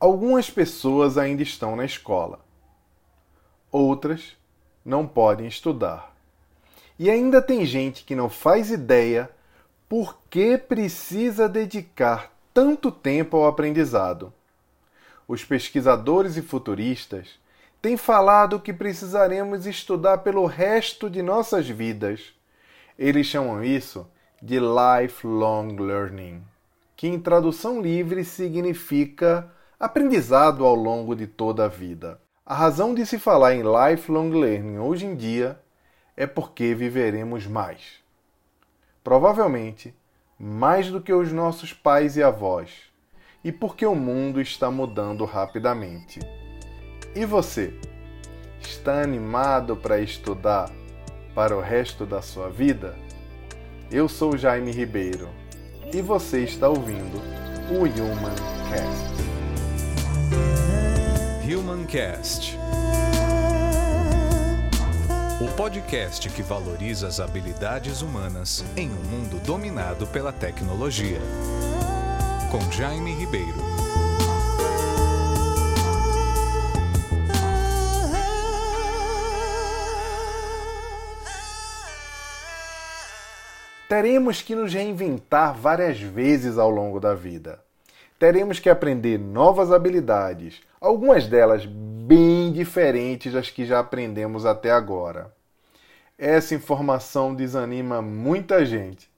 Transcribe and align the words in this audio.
Algumas 0.00 0.48
pessoas 0.48 1.18
ainda 1.18 1.42
estão 1.42 1.74
na 1.74 1.84
escola, 1.84 2.38
outras 3.68 4.36
não 4.84 5.08
podem 5.08 5.48
estudar. 5.48 6.14
E 6.96 7.10
ainda 7.10 7.42
tem 7.42 7.66
gente 7.66 8.04
que 8.04 8.14
não 8.14 8.28
faz 8.28 8.70
ideia 8.70 9.28
por 9.88 10.16
que 10.30 10.56
precisa 10.56 11.48
dedicar 11.48 12.32
tanto 12.54 12.92
tempo 12.92 13.38
ao 13.38 13.48
aprendizado. 13.48 14.32
Os 15.26 15.44
pesquisadores 15.44 16.36
e 16.36 16.42
futuristas 16.42 17.38
têm 17.82 17.96
falado 17.96 18.60
que 18.60 18.72
precisaremos 18.72 19.66
estudar 19.66 20.18
pelo 20.18 20.46
resto 20.46 21.10
de 21.10 21.22
nossas 21.22 21.68
vidas. 21.68 22.32
Eles 22.96 23.26
chamam 23.26 23.64
isso 23.64 24.08
de 24.40 24.60
lifelong 24.60 25.76
learning, 25.76 26.40
que 26.96 27.08
em 27.08 27.18
tradução 27.18 27.82
livre 27.82 28.24
significa 28.24 29.52
aprendizado 29.78 30.64
ao 30.66 30.74
longo 30.74 31.14
de 31.14 31.26
toda 31.26 31.64
a 31.64 31.68
vida. 31.68 32.20
A 32.44 32.52
razão 32.52 32.94
de 32.94 33.06
se 33.06 33.16
falar 33.16 33.54
em 33.54 33.62
lifelong 33.62 34.30
learning 34.30 34.78
hoje 34.78 35.06
em 35.06 35.14
dia 35.14 35.60
é 36.16 36.26
porque 36.26 36.74
viveremos 36.74 37.46
mais. 37.46 38.02
Provavelmente 39.04 39.94
mais 40.36 40.90
do 40.90 41.00
que 41.00 41.12
os 41.12 41.32
nossos 41.32 41.72
pais 41.72 42.16
e 42.16 42.22
avós, 42.22 42.70
e 43.44 43.52
porque 43.52 43.86
o 43.86 43.94
mundo 43.94 44.40
está 44.40 44.70
mudando 44.70 45.24
rapidamente. 45.24 46.20
E 47.14 47.24
você? 47.24 47.72
Está 48.60 49.00
animado 49.00 49.76
para 49.76 50.00
estudar 50.00 50.70
para 51.34 51.56
o 51.56 51.60
resto 51.60 52.04
da 52.04 52.20
sua 52.20 52.50
vida? 52.50 52.96
Eu 53.90 54.08
sou 54.08 54.36
Jaime 54.36 54.72
Ribeiro 54.72 55.28
e 55.92 56.02
você 56.02 56.42
está 56.42 56.68
ouvindo 56.68 57.18
o 57.70 57.82
Human 57.82 58.34
Cast. 58.70 59.27
Human 61.44 61.84
Cast. 61.86 62.58
O 65.40 65.56
podcast 65.56 66.28
que 66.28 66.42
valoriza 66.42 67.06
as 67.06 67.20
habilidades 67.20 68.02
humanas 68.02 68.64
em 68.76 68.90
um 68.90 69.04
mundo 69.04 69.40
dominado 69.44 70.06
pela 70.06 70.32
tecnologia. 70.32 71.20
Com 72.50 72.70
Jaime 72.72 73.14
Ribeiro. 73.14 73.78
Teremos 83.88 84.42
que 84.42 84.54
nos 84.54 84.74
reinventar 84.74 85.54
várias 85.54 85.98
vezes 85.98 86.58
ao 86.58 86.68
longo 86.68 87.00
da 87.00 87.14
vida. 87.14 87.67
Teremos 88.18 88.58
que 88.58 88.68
aprender 88.68 89.16
novas 89.16 89.70
habilidades, 89.70 90.60
algumas 90.80 91.28
delas 91.28 91.64
bem 91.66 92.52
diferentes 92.52 93.32
das 93.32 93.48
que 93.48 93.64
já 93.64 93.78
aprendemos 93.78 94.44
até 94.44 94.72
agora. 94.72 95.32
Essa 96.18 96.56
informação 96.56 97.32
desanima 97.32 98.02
muita 98.02 98.66
gente, 98.66 99.08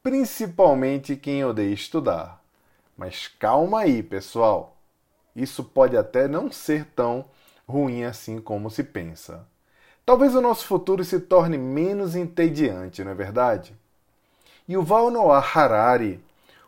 principalmente 0.00 1.16
quem 1.16 1.44
odeia 1.44 1.74
estudar. 1.74 2.40
Mas 2.96 3.26
calma 3.26 3.80
aí, 3.80 4.00
pessoal. 4.00 4.76
Isso 5.34 5.64
pode 5.64 5.96
até 5.96 6.28
não 6.28 6.52
ser 6.52 6.86
tão 6.94 7.24
ruim 7.68 8.04
assim 8.04 8.40
como 8.40 8.70
se 8.70 8.84
pensa. 8.84 9.44
Talvez 10.04 10.36
o 10.36 10.40
nosso 10.40 10.66
futuro 10.66 11.04
se 11.04 11.18
torne 11.18 11.58
menos 11.58 12.14
entediante, 12.14 13.02
não 13.02 13.10
é 13.10 13.14
verdade? 13.14 13.74
Yuval 14.68 15.10
Noah 15.10 15.44
Harari, 15.44 16.20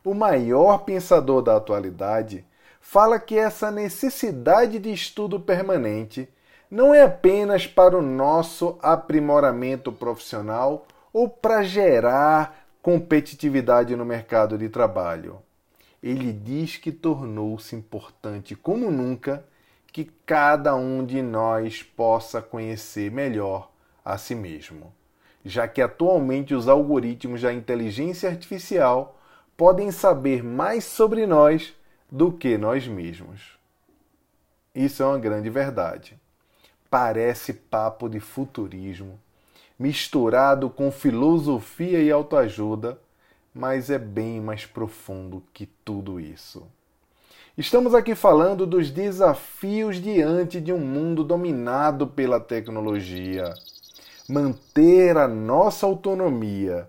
o 0.05 0.15
maior 0.15 0.79
pensador 0.85 1.43
da 1.43 1.57
atualidade, 1.57 2.45
fala 2.81 3.19
que 3.19 3.37
essa 3.37 3.71
necessidade 3.71 4.79
de 4.79 4.93
estudo 4.93 5.39
permanente 5.39 6.29
não 6.71 6.95
é 6.95 7.03
apenas 7.03 7.67
para 7.67 7.97
o 7.97 8.03
nosso 8.03 8.79
aprimoramento 8.83 9.91
profissional 9.91 10.87
ou 11.13 11.29
para 11.29 11.63
gerar 11.63 12.67
competitividade 12.83 13.97
no 13.97 14.05
mercado 14.05 14.57
de 14.57 14.69
trabalho. 14.69 15.39
Ele 16.03 16.33
diz 16.33 16.77
que 16.77 16.93
tornou-se 16.93 17.75
importante 17.75 18.55
como 18.55 18.91
nunca 18.91 19.45
que 19.93 20.05
cada 20.25 20.75
um 20.77 21.05
de 21.05 21.21
nós 21.23 21.83
possa 21.83 22.41
conhecer 22.41 23.11
melhor 23.11 23.71
a 24.05 24.17
si 24.17 24.35
mesmo 24.35 24.93
já 25.45 25.67
que 25.67 25.81
atualmente 25.81 26.55
os 26.55 26.69
algoritmos 26.69 27.43
da 27.43 27.53
inteligência 27.53 28.29
artificial 28.29 29.18
podem 29.59 29.91
saber 29.91 30.43
mais 30.43 30.85
sobre 30.85 31.27
nós 31.27 31.75
do 32.11 32.33
que 32.33 32.57
nós 32.57 32.87
mesmos. 32.87 33.59
Isso 34.75 35.03
é 35.03 35.07
uma 35.07 35.19
grande 35.19 35.51
verdade. 35.51 36.19
Parece 36.89 37.53
papo 37.53 38.09
de 38.09 38.21
futurismo, 38.21 39.21
misturado 39.79 40.71
com 40.71 40.91
filosofia 40.91 42.01
e 42.01 42.11
autoajuda, 42.11 42.99
mas 43.53 43.91
é 43.91 43.99
bem 43.99 44.41
mais 44.41 44.65
profundo 44.65 45.43
que 45.53 45.67
tudo 45.85 46.19
isso. 46.21 46.67
Estamos 47.57 47.95
aqui 47.95 48.15
falando 48.15 48.65
dos 48.65 48.91
desafios 48.91 50.01
diante 50.01 50.61
de 50.61 50.73
um 50.73 50.79
mundo 50.79 51.25
dominado 51.25 52.07
pela 52.07 52.39
tecnologia 52.39 53.53
manter 54.29 55.17
a 55.17 55.27
nossa 55.27 55.87
autonomia, 55.87 56.89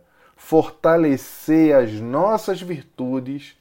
fortalecer 0.49 1.75
as 1.75 1.91
nossas 2.01 2.59
virtudes, 2.59 3.55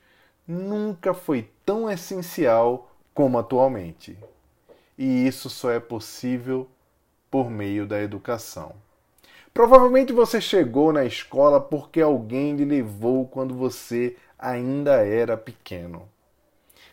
nunca 0.47 1.13
foi 1.13 1.51
tão 1.63 1.91
essencial 1.91 2.91
como 3.13 3.37
atualmente. 3.37 4.17
E 4.97 5.27
isso 5.27 5.51
só 5.51 5.71
é 5.71 5.79
possível 5.79 6.67
por 7.31 7.51
meio 7.51 7.87
da 7.87 8.01
educação. 8.01 8.73
Provavelmente 9.53 10.15
você 10.15 10.41
chegou 10.41 10.91
na 10.91 11.05
escola 11.05 11.61
porque 11.61 12.01
alguém 12.01 12.57
lhe 12.57 12.65
levou 12.65 13.27
quando 13.29 13.55
você 13.55 14.17
ainda 14.39 15.05
era 15.05 15.37
pequeno. 15.37 16.09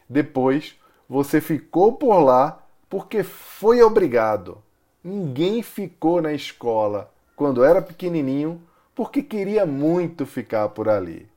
Depois, 0.10 0.76
você 1.08 1.40
ficou 1.40 1.94
por 1.94 2.20
lá 2.20 2.62
porque 2.90 3.24
foi 3.24 3.82
obrigado 3.82 4.62
Ninguém 5.08 5.62
ficou 5.62 6.20
na 6.20 6.34
escola 6.34 7.14
quando 7.36 7.64
era 7.64 7.80
pequenininho 7.80 8.60
porque 8.96 9.22
queria 9.22 9.66
muito 9.66 10.26
ficar 10.26 10.70
por 10.70 10.88
ali. 10.88 11.30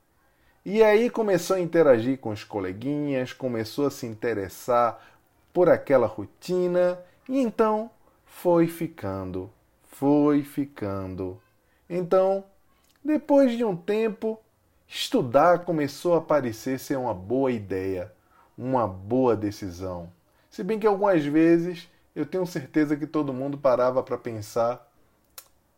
E 0.65 0.83
aí 0.83 1.11
começou 1.11 1.57
a 1.57 1.61
interagir 1.61 2.19
com 2.19 2.31
os 2.31 2.45
coleguinhas, 2.45 3.33
começou 3.33 3.87
a 3.87 3.91
se 3.91 4.07
interessar 4.07 5.05
por 5.53 5.69
aquela 5.69 6.07
rotina 6.07 6.99
e 7.29 7.41
então 7.41 7.91
foi 8.25 8.69
ficando, 8.69 9.51
foi 9.89 10.43
ficando. 10.43 11.41
Então, 11.91 12.45
depois 13.05 13.57
de 13.57 13.65
um 13.65 13.77
tempo, 13.77 14.39
estudar 14.87 15.65
começou 15.65 16.15
a 16.15 16.21
parecer 16.21 16.79
ser 16.79 16.97
uma 16.97 17.15
boa 17.15 17.51
ideia, 17.51 18.13
uma 18.57 18.87
boa 18.87 19.35
decisão. 19.35 20.13
Se 20.51 20.63
bem 20.63 20.79
que 20.79 20.87
algumas 20.87 21.25
vezes 21.25 21.89
eu 22.15 22.27
tenho 22.27 22.47
certeza 22.47 22.97
que 22.97 23.07
todo 23.07 23.33
mundo 23.33 23.57
parava 23.57 24.03
para 24.03 24.19
pensar: 24.19 24.87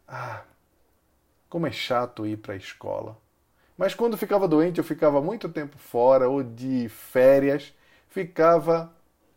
ah, 0.06 0.42
como 1.50 1.66
é 1.66 1.72
chato 1.72 2.26
ir 2.26 2.38
para 2.38 2.54
a 2.54 2.56
escola. 2.56 3.18
Mas 3.76 3.92
quando 3.92 4.16
ficava 4.16 4.46
doente, 4.46 4.78
eu 4.78 4.84
ficava 4.84 5.20
muito 5.20 5.48
tempo 5.48 5.76
fora 5.76 6.28
ou 6.28 6.42
de 6.42 6.88
férias, 6.88 7.74
ficava 8.08 8.92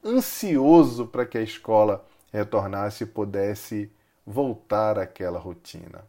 ansioso 0.06 1.08
para 1.08 1.26
que 1.26 1.38
a 1.38 1.42
escola 1.42 2.06
retornasse 2.32 3.04
e 3.04 3.08
pudesse 3.08 3.92
voltar 4.26 5.00
àquela 5.00 5.40
rotina. 5.40 6.06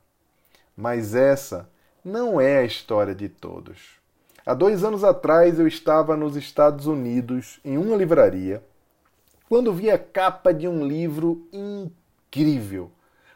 Mas 0.76 1.14
essa 1.14 1.68
não 2.04 2.40
é 2.40 2.58
a 2.58 2.64
história 2.64 3.14
de 3.14 3.28
todos. 3.28 3.98
Há 4.44 4.52
dois 4.52 4.84
anos 4.84 5.02
atrás 5.02 5.58
eu 5.58 5.66
estava 5.66 6.16
nos 6.16 6.36
Estados 6.36 6.86
Unidos 6.86 7.60
em 7.64 7.78
uma 7.78 7.96
livraria 7.96 8.62
quando 9.48 9.72
vi 9.72 9.90
a 9.90 9.98
capa 9.98 10.52
de 10.52 10.68
um 10.68 10.86
livro 10.86 11.48
incrível. 11.50 12.90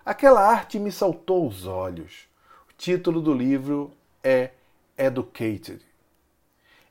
Aquela 0.05 0.47
arte 0.47 0.79
me 0.79 0.93
saltou 0.93 1.45
aos 1.45 1.65
olhos. 1.65 2.28
Título 2.79 3.21
do 3.21 3.35
livro 3.35 3.91
é 4.23 4.51
Educated. 4.97 5.81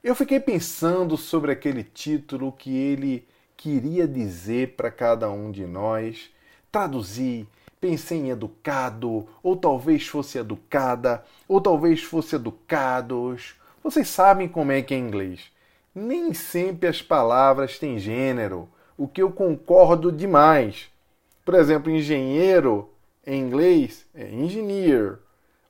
Eu 0.04 0.16
fiquei 0.16 0.38
pensando 0.38 1.16
sobre 1.16 1.50
aquele 1.50 1.82
título 1.82 2.52
que 2.52 2.76
ele 2.76 3.26
queria 3.56 4.06
dizer 4.06 4.76
para 4.76 4.92
cada 4.92 5.32
um 5.32 5.50
de 5.50 5.66
nós. 5.66 6.30
Traduzi, 6.70 7.48
pensei 7.80 8.18
em 8.18 8.32
educado, 8.32 9.30
ou 9.42 9.56
talvez 9.56 10.06
fosse 10.06 10.38
educada, 10.38 11.24
ou 11.48 11.62
talvez 11.62 12.04
fosse 12.04 12.36
educados. 12.36 13.56
Vocês 13.82 14.10
sabem 14.10 14.50
como 14.50 14.74
é 14.74 14.82
que 14.82 14.94
é 14.94 14.98
inglês. 14.98 15.50
Nem 15.96 16.34
sempre 16.34 16.90
as 16.90 17.02
palavras 17.02 17.80
têm 17.80 17.98
gênero 17.98 18.68
o 18.98 19.08
que 19.08 19.22
eu 19.22 19.32
concordo 19.32 20.12
demais. 20.12 20.90
Por 21.46 21.54
exemplo, 21.54 21.90
engenheiro 21.90 22.90
em 23.26 23.40
inglês 23.40 24.06
é 24.14 24.30
engineer, 24.30 25.20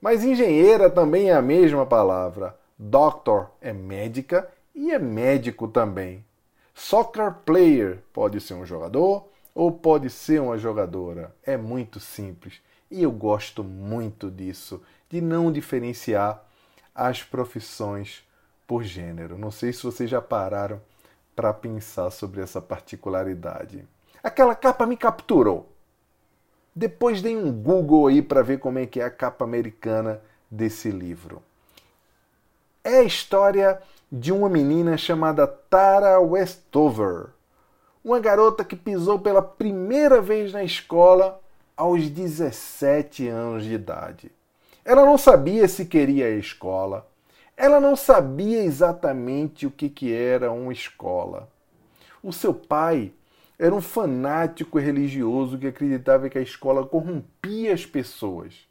mas 0.02 0.24
engenheira 0.24 0.90
também 0.90 1.30
é 1.30 1.34
a 1.34 1.42
mesma 1.42 1.86
palavra. 1.86 2.58
Doctor 2.78 3.50
é 3.60 3.74
médica 3.74 4.48
e 4.74 4.92
é 4.92 5.00
médico 5.00 5.68
também. 5.68 6.24
Soccer 6.74 7.34
player 7.46 8.04
pode 8.14 8.40
ser 8.40 8.54
um 8.54 8.66
jogador 8.66 9.28
ou 9.56 9.72
pode 9.72 10.10
ser 10.10 10.40
uma 10.40 10.58
jogadora. 10.58 11.36
É 11.44 11.58
muito 11.58 12.00
simples 12.00 12.62
e 12.90 13.04
eu 13.04 13.12
gosto 13.12 13.64
muito 13.64 14.30
disso, 14.32 14.82
de 15.10 15.20
não 15.20 15.52
diferenciar 15.52 16.44
as 16.94 17.24
profissões 17.24 18.24
por 18.66 18.84
gênero. 18.84 19.38
Não 19.38 19.52
sei 19.52 19.74
se 19.74 19.84
vocês 19.84 20.10
já 20.10 20.22
pararam 20.22 20.82
para 21.36 21.54
pensar 21.54 22.10
sobre 22.12 22.42
essa 22.42 22.62
particularidade. 22.62 23.88
Aquela 24.24 24.56
capa 24.56 24.86
me 24.86 24.98
capturou. 24.98 25.72
Depois 26.78 27.24
dei 27.24 27.36
um 27.36 27.52
Google 27.52 28.06
aí 28.06 28.22
para 28.22 28.44
ver 28.44 28.60
como 28.60 28.78
é 28.78 28.86
que 28.86 29.00
é 29.00 29.04
a 29.04 29.10
capa 29.10 29.44
americana 29.44 30.22
desse 30.50 30.92
livro. 30.92 31.42
É 32.84 33.00
a 33.00 33.04
história 33.04 33.82
de 34.12 34.32
uma 34.32 34.48
menina 34.48 34.96
chamada 34.96 35.48
Tara 35.48 36.20
Westover, 36.20 37.30
uma 38.06 38.20
garota 38.20 38.64
que 38.64 38.76
pisou 38.76 39.18
pela 39.18 39.42
primeira 39.42 40.22
vez 40.22 40.54
na 40.54 40.64
escola 40.64 41.42
aos 41.76 42.08
17 42.12 43.28
anos 43.28 43.64
de 43.64 43.74
idade. 43.74 44.32
Ela 44.86 45.04
não 45.04 45.18
sabia 45.18 45.68
se 45.68 45.84
queria 45.84 46.28
a 46.28 46.38
escola, 46.38 47.08
ela 47.58 47.80
não 47.80 47.96
sabia 47.96 48.64
exatamente 48.64 49.66
o 49.66 49.72
que, 49.72 49.90
que 49.90 50.14
era 50.14 50.52
uma 50.52 50.72
escola. 50.72 51.50
O 52.22 52.32
seu 52.32 52.54
pai 52.54 53.12
era 53.60 53.74
um 53.74 53.82
fanático 53.82 54.78
religioso 54.80 55.58
que 55.58 55.68
acreditava 55.68 56.30
que 56.30 56.38
a 56.38 56.42
escola 56.42 56.86
corrompia 56.86 57.74
as 57.74 57.86
pessoas. 57.86 58.68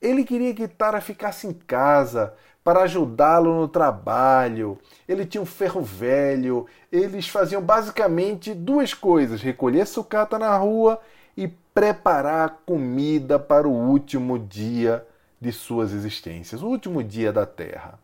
Ele 0.00 0.24
queria 0.24 0.54
que 0.54 0.66
Tara 0.66 1.00
ficasse 1.00 1.46
em 1.46 1.52
casa, 1.52 2.34
para 2.64 2.82
ajudá-lo 2.82 3.54
no 3.54 3.68
trabalho. 3.68 4.78
Ele 5.08 5.26
tinha 5.26 5.42
um 5.42 5.46
ferro 5.46 5.82
velho. 5.82 6.66
Eles 6.90 7.28
faziam 7.28 7.60
basicamente 7.60 8.54
duas 8.54 8.94
coisas: 8.94 9.42
recolher 9.42 9.86
sucata 9.86 10.38
na 10.38 10.56
rua 10.56 11.00
e 11.36 11.48
preparar 11.48 12.62
comida 12.64 13.38
para 13.38 13.68
o 13.68 13.72
último 13.72 14.38
dia 14.38 15.06
de 15.40 15.52
suas 15.52 15.92
existências, 15.92 16.62
o 16.62 16.66
último 16.66 17.02
dia 17.02 17.32
da 17.32 17.46
Terra. 17.46 17.98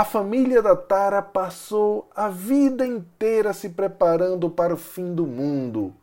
A 0.00 0.04
família 0.04 0.62
da 0.62 0.74
Tara 0.74 1.20
passou 1.20 2.08
a 2.16 2.30
vida 2.30 2.86
inteira 2.86 3.52
se 3.52 3.68
preparando 3.68 4.48
para 4.48 4.72
o 4.72 4.76
fim 4.78 5.14
do 5.14 5.26
mundo. 5.26 5.94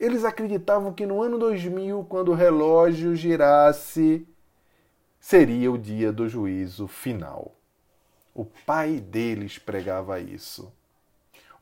Eles 0.00 0.24
acreditavam 0.24 0.90
que 0.90 1.04
no 1.04 1.20
ano 1.20 1.38
2000, 1.38 2.06
quando 2.08 2.30
o 2.30 2.34
relógio 2.34 3.14
girasse, 3.14 4.26
seria 5.20 5.70
o 5.70 5.76
dia 5.76 6.10
do 6.10 6.26
juízo 6.30 6.88
final. 6.88 7.52
O 8.34 8.46
pai 8.46 8.98
deles 8.98 9.58
pregava 9.58 10.18
isso. 10.18 10.72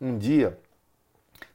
Um 0.01 0.17
dia, 0.17 0.61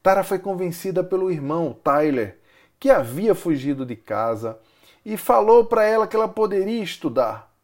Tara 0.03 0.21
foi 0.21 0.37
convencida 0.37 1.01
pelo 1.01 1.31
irmão 1.31 1.71
Tyler, 1.81 2.37
que 2.77 2.89
havia 2.89 3.33
fugido 3.33 3.85
de 3.85 3.95
casa, 3.95 4.59
e 5.05 5.15
falou 5.15 5.63
para 5.63 5.85
ela 5.85 6.05
que 6.05 6.15
ela 6.17 6.27
poderia 6.27 6.83
estudar. 6.83 7.54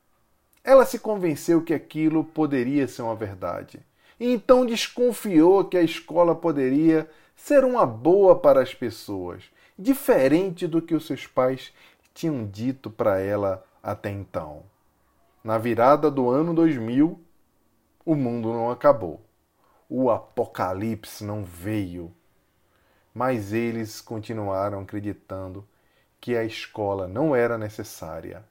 Ela 0.63 0.85
se 0.85 0.99
convenceu 0.99 1.63
que 1.63 1.73
aquilo 1.73 2.23
poderia 2.23 2.87
ser 2.87 3.01
uma 3.01 3.15
verdade. 3.15 3.79
E 4.19 4.31
então 4.31 4.65
desconfiou 4.65 5.65
que 5.65 5.77
a 5.77 5.81
escola 5.81 6.35
poderia 6.35 7.09
ser 7.35 7.63
uma 7.63 7.85
boa 7.85 8.37
para 8.37 8.61
as 8.61 8.73
pessoas, 8.73 9.43
diferente 9.77 10.67
do 10.67 10.81
que 10.81 10.93
os 10.93 11.07
seus 11.07 11.25
pais 11.25 11.73
tinham 12.13 12.45
dito 12.45 12.89
para 12.89 13.19
ela 13.19 13.65
até 13.81 14.11
então. 14.11 14.63
Na 15.43 15.57
virada 15.57 16.11
do 16.11 16.29
ano 16.29 16.53
2000, 16.53 17.19
o 18.05 18.15
mundo 18.15 18.53
não 18.53 18.69
acabou. 18.69 19.21
O 19.89 20.11
apocalipse 20.11 21.23
não 21.23 21.43
veio. 21.43 22.13
Mas 23.13 23.51
eles 23.51 23.99
continuaram 23.99 24.81
acreditando 24.81 25.67
que 26.19 26.37
a 26.37 26.43
escola 26.43 27.07
não 27.07 27.35
era 27.35 27.57
necessária. 27.57 28.45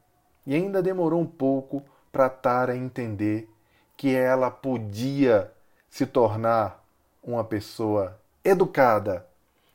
E 0.44 0.54
ainda 0.54 0.82
demorou 0.82 1.20
um 1.20 1.26
pouco 1.26 1.84
para 2.12 2.28
Tara 2.28 2.76
entender 2.76 3.48
que 3.96 4.14
ela 4.14 4.50
podia 4.50 5.50
se 5.88 6.06
tornar 6.06 6.82
uma 7.22 7.44
pessoa 7.44 8.18
educada 8.44 9.26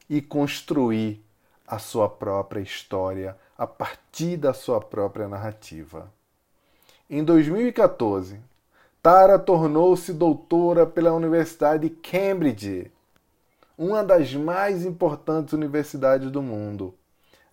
e 0.09 0.21
construir 0.21 1.23
a 1.67 1.79
sua 1.79 2.09
própria 2.09 2.61
história 2.61 3.37
a 3.57 3.65
partir 3.65 4.37
da 4.37 4.53
sua 4.53 4.81
própria 4.81 5.27
narrativa. 5.27 6.11
Em 7.09 7.23
2014, 7.23 8.39
Tara 9.01 9.37
tornou-se 9.37 10.11
doutora 10.11 10.85
pela 10.85 11.13
Universidade 11.13 11.89
de 11.89 11.95
Cambridge, 11.95 12.91
uma 13.77 14.03
das 14.03 14.33
mais 14.33 14.83
importantes 14.85 15.53
universidades 15.53 16.31
do 16.31 16.41
mundo. 16.41 16.93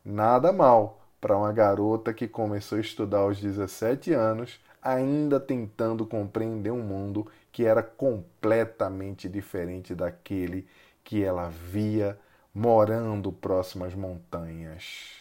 Nada 0.05 0.53
mal 0.53 1.01
para 1.21 1.37
uma 1.37 1.53
garota 1.53 2.13
que 2.15 2.27
começou 2.27 2.79
a 2.79 2.81
estudar 2.81 3.19
aos 3.19 3.39
17 3.39 4.13
anos, 4.13 4.59
ainda 4.83 5.39
tentando 5.39 6.05
compreender 6.05 6.73
um 6.73 6.83
mundo 6.83 7.27
que 7.53 7.65
era 7.65 7.83
completamente 7.83 9.29
diferente 9.29 9.95
daquele 9.95 10.67
que 11.05 11.23
ela 11.23 11.49
via 11.49 12.19
morando 12.55 13.33
próximo 13.33 13.85
às 13.85 13.95
montanhas. 13.95 15.13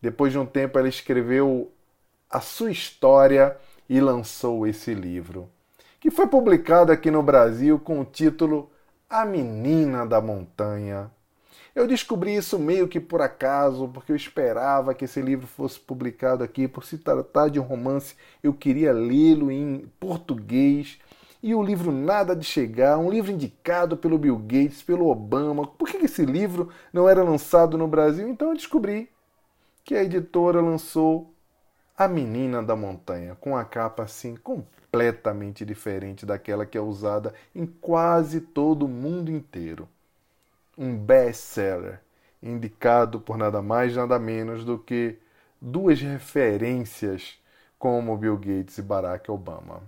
Depois 0.00 0.32
de 0.32 0.38
um 0.38 0.44
tempo, 0.44 0.78
ela 0.78 0.88
escreveu 0.88 1.70
a 2.28 2.40
sua 2.40 2.70
história 2.70 3.56
e 3.88 4.00
lançou 4.00 4.66
esse 4.66 4.94
livro, 4.94 5.48
que 6.00 6.10
foi 6.10 6.26
publicado 6.26 6.90
aqui 6.90 7.10
no 7.10 7.22
Brasil 7.22 7.78
com 7.78 8.00
o 8.00 8.04
título 8.04 8.70
A 9.08 9.24
Menina 9.24 10.04
da 10.04 10.20
Montanha. 10.20 11.10
Eu 11.74 11.86
descobri 11.86 12.36
isso 12.36 12.58
meio 12.58 12.86
que 12.86 13.00
por 13.00 13.22
acaso, 13.22 13.88
porque 13.88 14.12
eu 14.12 14.16
esperava 14.16 14.92
que 14.94 15.06
esse 15.06 15.22
livro 15.22 15.46
fosse 15.46 15.80
publicado 15.80 16.44
aqui. 16.44 16.68
Por 16.68 16.84
se 16.84 16.98
tratar 16.98 17.48
de 17.48 17.58
um 17.58 17.62
romance, 17.62 18.14
eu 18.42 18.52
queria 18.52 18.92
lê-lo 18.92 19.50
em 19.50 19.90
português. 19.98 20.98
E 21.42 21.54
o 21.54 21.62
livro 21.62 21.90
nada 21.90 22.36
de 22.36 22.44
chegar, 22.44 22.98
um 22.98 23.10
livro 23.10 23.32
indicado 23.32 23.96
pelo 23.96 24.18
Bill 24.18 24.36
Gates, 24.38 24.82
pelo 24.82 25.08
Obama. 25.08 25.66
Por 25.66 25.88
que 25.88 25.96
esse 25.96 26.26
livro 26.26 26.68
não 26.92 27.08
era 27.08 27.24
lançado 27.24 27.78
no 27.78 27.88
Brasil? 27.88 28.28
Então 28.28 28.50
eu 28.50 28.54
descobri 28.54 29.08
que 29.82 29.94
a 29.94 30.04
editora 30.04 30.60
lançou 30.60 31.32
A 31.96 32.06
Menina 32.06 32.62
da 32.62 32.76
Montanha, 32.76 33.34
com 33.40 33.56
a 33.56 33.64
capa 33.64 34.02
assim 34.02 34.36
completamente 34.36 35.64
diferente 35.64 36.26
daquela 36.26 36.66
que 36.66 36.76
é 36.76 36.80
usada 36.80 37.32
em 37.54 37.64
quase 37.64 38.40
todo 38.40 38.84
o 38.84 38.88
mundo 38.88 39.30
inteiro. 39.30 39.88
Um 40.76 40.96
best-seller, 40.96 42.00
indicado 42.42 43.20
por 43.20 43.36
nada 43.36 43.60
mais 43.60 43.94
nada 43.94 44.18
menos 44.18 44.64
do 44.64 44.78
que 44.78 45.18
duas 45.60 46.00
referências 46.00 47.38
como 47.78 48.16
Bill 48.16 48.36
Gates 48.36 48.78
e 48.78 48.82
Barack 48.82 49.30
Obama. 49.30 49.82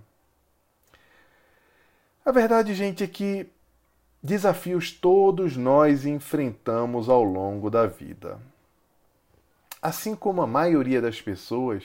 A 2.25 2.31
verdade, 2.31 2.73
gente, 2.73 3.03
é 3.03 3.07
que 3.07 3.47
desafios 4.21 4.91
todos 4.91 5.55
nós 5.55 6.05
enfrentamos 6.05 7.09
ao 7.09 7.23
longo 7.23 7.69
da 7.69 7.85
vida. 7.85 8.39
Assim 9.81 10.15
como 10.15 10.41
a 10.41 10.47
maioria 10.47 10.99
das 10.99 11.21
pessoas, 11.21 11.83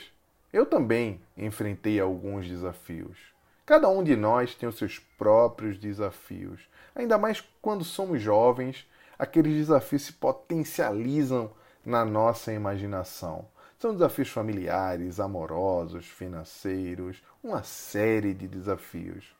eu 0.51 0.65
também 0.65 1.21
enfrentei 1.37 1.99
alguns 1.99 2.47
desafios. 2.47 3.17
Cada 3.65 3.87
um 3.87 4.03
de 4.03 4.15
nós 4.15 4.55
tem 4.55 4.67
os 4.67 4.77
seus 4.77 4.97
próprios 4.97 5.77
desafios. 5.77 6.67
Ainda 6.95 7.17
mais 7.17 7.41
quando 7.61 7.83
somos 7.83 8.21
jovens, 8.21 8.87
aqueles 9.21 9.53
desafios 9.53 10.01
se 10.01 10.13
potencializam 10.13 11.51
na 11.85 12.03
nossa 12.03 12.51
imaginação. 12.51 13.45
São 13.77 13.93
desafios 13.93 14.29
familiares, 14.29 15.19
amorosos, 15.19 16.07
financeiros, 16.07 17.21
uma 17.43 17.61
série 17.61 18.33
de 18.33 18.47
desafios. 18.47 19.35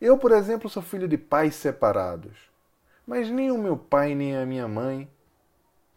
Eu, 0.00 0.16
por 0.16 0.32
exemplo, 0.32 0.70
sou 0.70 0.82
filho 0.82 1.06
de 1.06 1.18
pais 1.18 1.54
separados, 1.56 2.38
mas 3.06 3.28
nem 3.28 3.50
o 3.50 3.58
meu 3.58 3.76
pai 3.76 4.14
nem 4.14 4.34
a 4.34 4.46
minha 4.46 4.66
mãe 4.66 5.06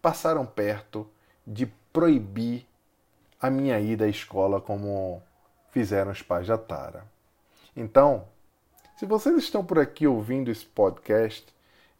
passaram 0.01 0.45
perto 0.45 1.09
de 1.47 1.65
proibir 1.93 2.67
a 3.39 3.49
minha 3.49 3.79
ida 3.79 4.03
à 4.03 4.09
escola 4.09 4.59
como 4.59 5.23
fizeram 5.69 6.11
os 6.11 6.21
pais 6.21 6.47
da 6.47 6.57
Tara. 6.57 7.05
Então, 7.77 8.27
se 8.97 9.05
vocês 9.05 9.37
estão 9.37 9.63
por 9.63 9.79
aqui 9.79 10.05
ouvindo 10.05 10.51
esse 10.51 10.65
podcast, 10.65 11.47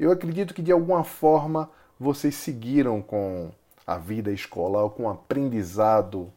eu 0.04 0.12
acredito 0.12 0.54
que 0.54 0.64
de 0.64 0.72
alguma 0.72 1.04
forma 1.04 1.70
vocês 2.00 2.34
seguiram 2.34 3.04
com 3.04 3.52
a 3.86 3.98
vida 3.98 4.32
escolar, 4.32 4.90
com 4.90 5.08
aprendizado, 5.08 6.34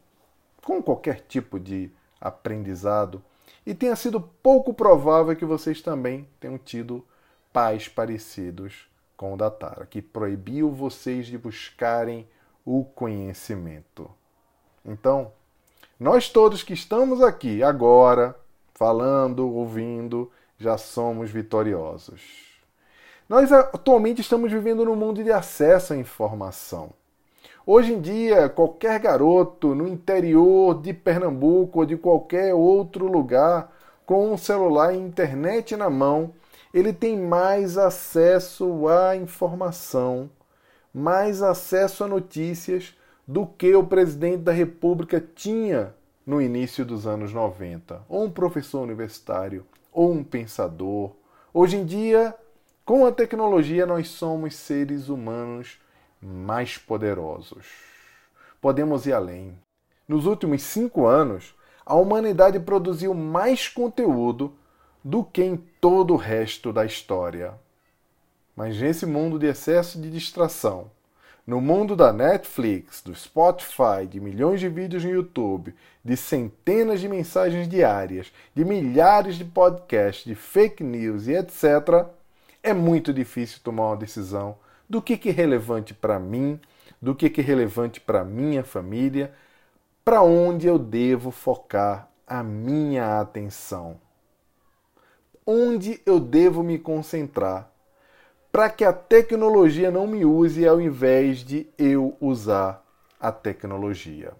com 0.63 0.83
qualquer 0.83 1.21
tipo 1.21 1.59
de 1.59 1.89
aprendizado, 2.21 3.23
e 3.65 3.73
tenha 3.73 3.95
sido 3.95 4.21
pouco 4.21 4.71
provável 4.71 5.35
que 5.35 5.45
vocês 5.45 5.81
também 5.81 6.29
tenham 6.39 6.59
tido 6.59 7.03
pais 7.51 7.87
parecidos 7.87 8.87
com 9.17 9.33
o 9.33 9.37
da 9.37 9.49
Tara, 9.49 9.87
que 9.87 9.99
proibiu 9.99 10.69
vocês 10.71 11.25
de 11.25 11.37
buscarem 11.37 12.27
o 12.63 12.83
conhecimento. 12.83 14.11
Então, 14.85 15.31
nós 15.99 16.29
todos 16.29 16.61
que 16.61 16.73
estamos 16.73 17.19
aqui 17.19 17.63
agora, 17.63 18.35
falando, 18.75 19.49
ouvindo, 19.49 20.31
já 20.59 20.77
somos 20.77 21.31
vitoriosos. 21.31 22.54
Nós 23.27 23.51
atualmente 23.51 24.21
estamos 24.21 24.51
vivendo 24.51 24.85
num 24.85 24.95
mundo 24.95 25.23
de 25.23 25.31
acesso 25.31 25.93
à 25.93 25.97
informação. 25.97 26.91
Hoje 27.65 27.93
em 27.93 27.99
dia, 27.99 28.47
qualquer 28.47 28.99
garoto 28.99 29.73
no 29.73 29.87
interior 29.87 30.79
de 30.79 30.93
Pernambuco 30.93 31.79
ou 31.79 31.85
de 31.87 31.97
qualquer 31.97 32.53
outro 32.53 33.07
lugar 33.07 33.73
com 34.05 34.31
um 34.31 34.37
celular 34.37 34.93
e 34.93 34.99
internet 34.99 35.75
na 35.75 35.89
mão, 35.89 36.33
ele 36.71 36.93
tem 36.93 37.17
mais 37.17 37.79
acesso 37.79 38.87
à 38.87 39.15
informação, 39.15 40.29
mais 40.93 41.41
acesso 41.41 42.03
a 42.03 42.07
notícias 42.07 42.95
do 43.27 43.47
que 43.47 43.73
o 43.73 43.83
presidente 43.83 44.43
da 44.43 44.51
República 44.51 45.19
tinha 45.33 45.95
no 46.23 46.39
início 46.39 46.85
dos 46.85 47.07
anos 47.07 47.33
90, 47.33 48.03
ou 48.07 48.25
um 48.25 48.29
professor 48.29 48.83
universitário, 48.83 49.65
ou 49.91 50.11
um 50.11 50.23
pensador. 50.23 51.09
Hoje 51.51 51.77
em 51.77 51.85
dia, 51.85 52.35
com 52.85 53.05
a 53.05 53.11
tecnologia, 53.11 53.85
nós 53.85 54.09
somos 54.09 54.55
seres 54.55 55.09
humanos 55.09 55.79
mais 56.21 56.77
poderosos. 56.77 57.65
Podemos 58.61 59.07
ir 59.07 59.13
além. 59.13 59.57
Nos 60.07 60.27
últimos 60.27 60.61
cinco 60.61 61.07
anos, 61.07 61.55
a 61.83 61.95
humanidade 61.95 62.59
produziu 62.59 63.13
mais 63.13 63.67
conteúdo 63.67 64.53
do 65.03 65.23
que 65.23 65.43
em 65.43 65.57
todo 65.81 66.13
o 66.13 66.17
resto 66.17 66.71
da 66.71 66.85
história. 66.85 67.53
Mas 68.55 68.79
nesse 68.79 69.05
mundo 69.05 69.39
de 69.39 69.47
excesso 69.47 69.99
de 69.99 70.09
distração, 70.11 70.89
no 71.45 71.59
mundo 71.59 71.95
da 71.95 72.11
Netflix, 72.13 73.01
do 73.01 73.13
Spotify, 73.13 74.07
de 74.09 74.19
milhões 74.19 74.59
de 74.59 74.69
vídeos 74.69 75.03
no 75.03 75.11
YouTube, 75.11 75.75
de 76.03 76.17
centenas 76.17 76.99
de 76.99 77.07
mensagens 77.07 77.67
diárias, 77.67 78.31
de 78.53 78.63
milhares 78.63 79.35
de 79.35 79.45
podcasts, 79.45 80.25
de 80.25 80.33
fake 80.33 80.83
news 80.83 81.27
e 81.27 81.33
etc., 81.33 82.07
é 82.65 82.73
muito 82.73 83.13
difícil 83.13 83.59
tomar 83.63 83.89
uma 83.89 83.97
decisão 83.97 84.57
do 84.89 84.99
que, 84.99 85.15
que 85.17 85.29
é 85.29 85.31
relevante 85.31 85.93
para 85.93 86.19
mim, 86.19 86.59
do 86.99 87.13
que, 87.13 87.29
que 87.29 87.39
é 87.39 87.43
relevante 87.43 88.01
para 88.01 88.25
minha 88.25 88.63
família, 88.63 89.31
para 90.03 90.23
onde 90.23 90.65
eu 90.65 90.79
devo 90.79 91.29
focar 91.29 92.09
a 92.25 92.41
minha 92.41 93.21
atenção. 93.21 93.99
Onde 95.45 96.01
eu 96.07 96.19
devo 96.19 96.63
me 96.63 96.79
concentrar 96.79 97.71
para 98.51 98.69
que 98.69 98.83
a 98.83 98.91
tecnologia 98.91 99.91
não 99.91 100.07
me 100.07 100.25
use 100.25 100.67
ao 100.67 100.81
invés 100.81 101.39
de 101.39 101.67
eu 101.77 102.17
usar 102.19 102.83
a 103.19 103.31
tecnologia. 103.31 104.33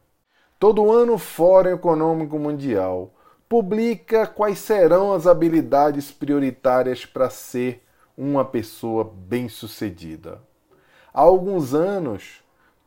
Todo 0.58 0.92
ano 0.92 1.14
o 1.14 1.20
Fórum 1.20 1.74
Econômico 1.74 2.40
Mundial 2.40 3.14
publica 3.48 4.26
quais 4.26 4.58
serão 4.58 5.14
as 5.14 5.28
habilidades 5.28 6.12
prioritárias 6.12 7.06
para 7.06 7.30
ser 7.30 7.85
uma 8.18 8.46
pessoa 8.46 9.04
bem-sucedida. 9.04 10.42
Há 11.14 11.22
alguns 11.22 11.74
anos, 11.74 12.44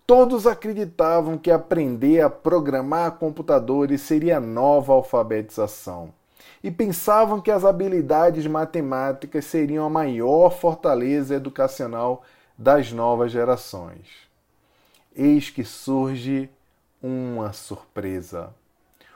todos 0.07 0.47
acreditavam 0.47 1.37
que 1.37 1.51
aprender 1.51 2.21
a 2.21 2.31
programar 2.31 3.13
computadores 3.13 4.01
seria 4.01 4.41
nova 4.41 4.93
alfabetização 4.93 6.13
e 6.63 6.71
pensavam 6.71 7.41
que 7.41 7.51
as 7.51 7.65
habilidades 7.65 8.47
matemáticas 8.47 9.45
seriam 9.45 9.85
a 9.87 9.91
maior 9.91 10.51
fortaleza 10.51 11.35
educacional 11.35 12.23
das 12.57 12.93
novas 12.93 13.31
gerações. 13.31 14.29
Eis 15.15 15.51
que 15.51 15.65
surge 15.65 16.51
uma 17.03 17.53
surpresa: 17.53 18.51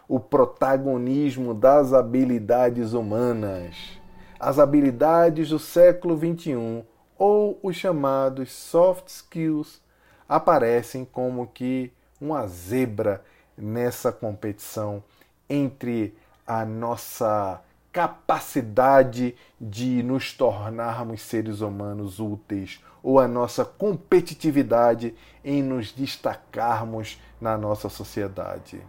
o 0.09 0.21
protagonismo 0.21 1.55
das 1.55 1.93
habilidades 1.93 2.93
humanas, 2.93 4.01
as 4.43 4.59
habilidades 4.59 5.51
do 5.51 5.59
século 5.61 6.19
XXI, 6.19 6.85
ou 7.17 7.61
os 7.63 7.77
chamados 7.77 8.51
soft 8.51 9.07
skills, 9.07 9.81
aparecem 10.29 11.05
como 11.05 11.47
que 11.47 11.93
uma 12.21 12.45
zebra 12.49 13.23
nessa 13.57 14.11
competição 14.11 15.01
entre 15.49 16.13
a 16.45 16.65
nossa 16.65 17.63
capacidade 17.93 19.37
de 19.61 20.03
nos 20.03 20.33
tornarmos 20.33 21.23
seres 21.23 21.61
humanos 21.61 22.19
úteis 22.19 22.83
ou 23.01 23.21
a 23.21 23.29
nossa 23.29 23.65
competitividade 23.65 25.15
em 25.45 25.63
nos 25.63 25.93
destacarmos 25.93 27.21
na 27.41 27.57
nossa 27.57 27.89
sociedade. 27.89 28.81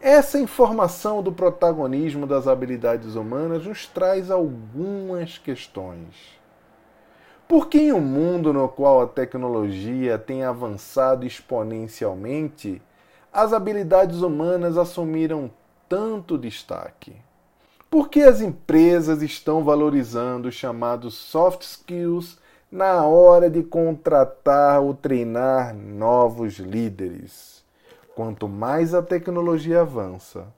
Essa 0.00 0.38
informação 0.38 1.20
do 1.24 1.32
protagonismo 1.32 2.24
das 2.24 2.46
habilidades 2.46 3.16
humanas 3.16 3.66
nos 3.66 3.84
traz 3.84 4.30
algumas 4.30 5.38
questões. 5.38 6.38
Por 7.48 7.66
que 7.66 7.78
em 7.78 7.92
um 7.92 8.00
mundo 8.00 8.52
no 8.52 8.68
qual 8.68 9.02
a 9.02 9.08
tecnologia 9.08 10.16
tem 10.16 10.44
avançado 10.44 11.26
exponencialmente, 11.26 12.80
as 13.32 13.52
habilidades 13.52 14.22
humanas 14.22 14.78
assumiram 14.78 15.50
tanto 15.88 16.38
destaque? 16.38 17.16
Por 17.90 18.08
que 18.08 18.22
as 18.22 18.40
empresas 18.40 19.20
estão 19.20 19.64
valorizando 19.64 20.48
os 20.48 20.54
chamados 20.54 21.14
soft 21.14 21.62
skills 21.62 22.38
na 22.70 23.04
hora 23.04 23.50
de 23.50 23.64
contratar 23.64 24.80
ou 24.80 24.94
treinar 24.94 25.74
novos 25.74 26.58
líderes? 26.58 27.64
Quanto 28.18 28.48
mais 28.48 28.94
a 28.94 29.00
tecnologia 29.00 29.82
avança, 29.82 30.52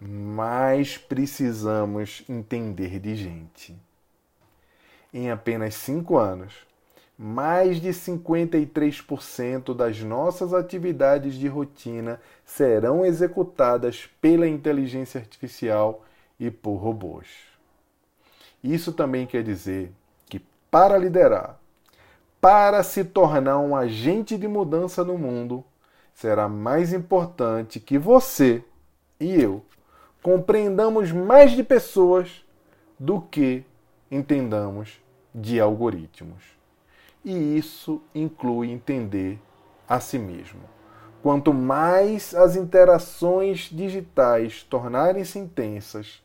mais 0.00 0.96
precisamos 0.96 2.24
entender 2.26 2.98
de 2.98 3.14
gente. 3.14 3.78
Em 5.12 5.30
apenas 5.30 5.74
cinco 5.74 6.16
anos, 6.16 6.54
mais 7.18 7.82
de 7.82 7.90
53% 7.90 9.76
das 9.76 10.00
nossas 10.00 10.54
atividades 10.54 11.34
de 11.34 11.46
rotina 11.48 12.18
serão 12.46 13.04
executadas 13.04 14.08
pela 14.18 14.48
inteligência 14.48 15.20
artificial 15.20 16.02
e 16.40 16.50
por 16.50 16.76
robôs. 16.76 17.26
Isso 18.64 18.90
também 18.90 19.26
quer 19.26 19.42
dizer 19.42 19.92
que, 20.30 20.40
para 20.70 20.96
liderar, 20.96 21.60
para 22.40 22.82
se 22.82 23.04
tornar 23.04 23.58
um 23.58 23.76
agente 23.76 24.38
de 24.38 24.48
mudança 24.48 25.04
no 25.04 25.18
mundo, 25.18 25.62
será 26.16 26.48
mais 26.48 26.94
importante 26.94 27.78
que 27.78 27.98
você 27.98 28.64
e 29.20 29.40
eu 29.40 29.62
compreendamos 30.22 31.12
mais 31.12 31.52
de 31.52 31.62
pessoas 31.62 32.42
do 32.98 33.20
que 33.20 33.62
entendamos 34.10 34.98
de 35.34 35.60
algoritmos 35.60 36.42
e 37.22 37.58
isso 37.58 38.00
inclui 38.14 38.70
entender 38.70 39.38
a 39.86 40.00
si 40.00 40.18
mesmo. 40.18 40.62
Quanto 41.22 41.52
mais 41.52 42.34
as 42.34 42.56
interações 42.56 43.68
digitais 43.70 44.62
tornarem-se 44.62 45.38
intensas, 45.38 46.24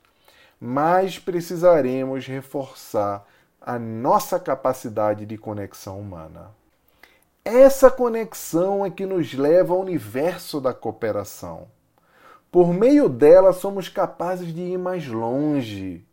mais 0.59 1.19
precisaremos 1.19 2.25
reforçar 2.25 3.27
a 3.59 3.77
nossa 3.77 4.39
capacidade 4.39 5.25
de 5.25 5.37
conexão 5.37 5.99
humana. 5.99 6.60
Essa 7.43 7.89
conexão 7.89 8.85
é 8.85 8.91
que 8.91 9.03
nos 9.03 9.33
leva 9.33 9.73
ao 9.73 9.81
universo 9.81 10.61
da 10.61 10.75
cooperação. 10.75 11.67
Por 12.51 12.71
meio 12.71 13.09
dela, 13.09 13.51
somos 13.51 13.89
capazes 13.89 14.53
de 14.53 14.61
ir 14.61 14.77
mais 14.77 15.07
longe, 15.07 16.05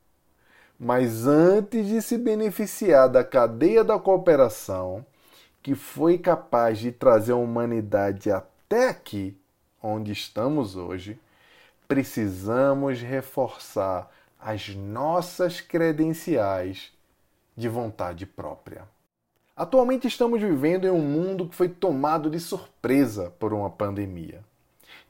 mas 0.81 1.27
antes 1.27 1.87
de 1.87 2.01
se 2.01 2.17
beneficiar 2.17 3.11
da 3.11 3.23
cadeia 3.23 3.85
da 3.85 3.99
cooperação, 3.99 5.05
que 5.63 5.75
foi 5.75 6.17
capaz 6.17 6.79
de 6.79 6.93
trazer 6.93 7.33
a 7.33 7.37
humanidade 7.37 8.31
até 8.31 8.89
aqui, 8.89 9.37
onde 9.83 10.13
estamos 10.13 10.77
hoje, 10.77 11.21
precisamos 11.87 13.03
reforçar 13.03 14.11
as 14.41 14.75
nossas 14.75 15.61
credenciais 15.61 16.91
de 17.55 17.69
vontade 17.69 18.25
própria. 18.25 18.87
Atualmente 19.59 20.07
estamos 20.07 20.41
vivendo 20.41 20.87
em 20.87 20.91
um 20.91 21.03
mundo 21.03 21.49
que 21.49 21.55
foi 21.55 21.69
tomado 21.69 22.31
de 22.31 22.39
surpresa 22.39 23.33
por 23.39 23.53
uma 23.53 23.69
pandemia. 23.69 24.41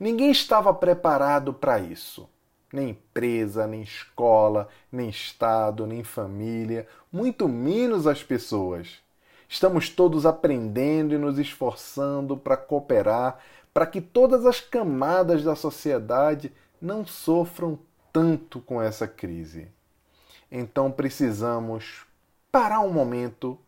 Ninguém 0.00 0.31
estava 0.31 0.73
preparado 0.73 1.52
para 1.52 1.78
isso 1.78 2.28
nem 2.73 2.90
empresa, 2.90 3.67
nem 3.67 3.83
escola, 3.83 4.69
nem 4.93 5.09
Estado, 5.09 5.87
nem 5.87 6.05
família, 6.05 6.87
muito 7.11 7.49
menos 7.49 8.07
as 8.07 8.23
pessoas. 8.23 8.99
Estamos 9.49 9.88
todos 9.88 10.26
aprendendo 10.26 11.14
e 11.14 11.19
nos 11.19 11.38
esforçando 11.38 12.37
para 12.37 12.57
cooperar 12.57 13.38
para 13.73 13.87
que 13.87 14.00
todas 14.00 14.45
as 14.45 14.61
camadas 14.61 15.43
da 15.43 15.55
sociedade 15.55 16.52
não 16.81 17.07
sofram 17.07 17.78
tanto 18.12 18.61
com 18.61 18.83
essa 18.83 19.07
crise. 19.07 19.69
Então 20.50 20.90
precisamos 20.90 22.05
parar 22.50 22.81
um 22.81 22.93
momento 22.93 23.59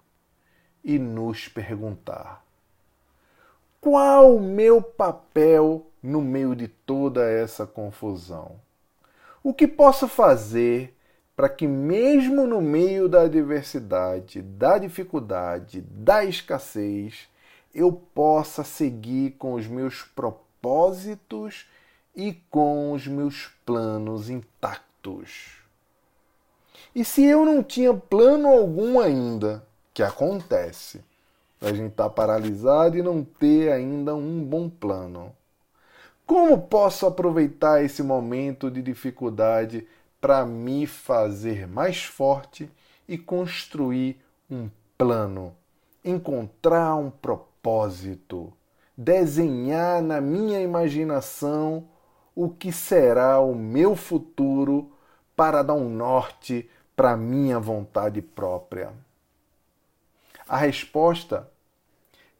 e 0.85 0.99
nos 0.99 1.49
perguntar: 1.49 2.45
qual 3.81 4.37
o 4.37 4.41
meu 4.41 4.83
papel 4.83 5.87
no 6.03 6.21
meio 6.21 6.55
de 6.55 6.69
toda 6.69 7.31
essa 7.31 7.67
confusão? 7.67 8.61
O 9.43 9.55
que 9.55 9.67
posso 9.67 10.07
fazer 10.07 10.95
para 11.35 11.49
que, 11.49 11.67
mesmo 11.67 12.47
no 12.47 12.61
meio 12.61 13.09
da 13.09 13.23
adversidade, 13.23 14.43
da 14.43 14.77
dificuldade, 14.77 15.81
da 15.81 16.23
escassez, 16.23 17.31
eu 17.75 17.91
possa 17.91 18.63
seguir 18.63 19.31
com 19.39 19.55
os 19.55 19.67
meus 19.67 20.03
propósitos 20.03 21.67
e 22.15 22.35
com 22.51 22.93
os 22.93 23.07
meus 23.07 23.47
planos 23.65 24.29
intactos. 24.29 25.61
E 26.95 27.03
se 27.03 27.25
eu 27.25 27.47
não 27.47 27.63
tinha 27.63 27.95
plano 27.95 28.49
algum 28.49 29.01
ainda, 29.01 29.67
que 29.93 30.03
acontece, 30.03 31.03
a 31.61 31.73
gente 31.73 31.91
estar 31.91 32.05
tá 32.05 32.11
paralisado 32.11 32.97
e 32.97 33.03
não 33.03 33.23
ter 33.23 33.71
ainda 33.71 34.15
um 34.15 34.43
bom 34.43 34.69
plano. 34.69 35.35
Como 36.27 36.57
posso 36.63 37.07
aproveitar 37.07 37.85
esse 37.85 38.03
momento 38.03 38.71
de 38.71 38.81
dificuldade 38.83 39.87
para 40.21 40.47
me 40.47 40.87
fazer 40.87 41.67
mais 41.67 42.05
forte 42.05 42.71
e 43.09 43.19
construir 43.19 44.17
um 44.51 44.71
plano, 44.97 45.55
encontrar 46.05 46.95
um 46.95 47.11
propósito, 47.11 48.53
desenhar 48.97 50.01
na 50.03 50.21
minha 50.21 50.61
imaginação 50.61 51.89
o 52.35 52.49
que 52.49 52.71
será 52.71 53.41
o 53.41 53.55
meu 53.55 53.97
futuro 53.97 54.93
para 55.35 55.63
dar 55.63 55.75
um 55.75 55.89
norte 55.89 56.71
para 56.95 57.17
minha 57.17 57.59
vontade 57.59 58.23
própria? 58.23 58.93
A 60.51 60.57
resposta 60.57 61.49